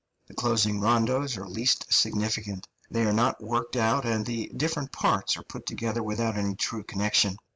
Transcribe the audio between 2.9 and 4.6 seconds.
are not worked out, and the